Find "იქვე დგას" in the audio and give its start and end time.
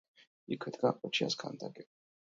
0.55-0.97